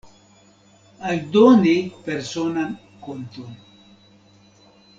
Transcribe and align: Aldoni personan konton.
Aldoni 1.09 1.75
personan 2.07 2.73
konton. 3.05 3.53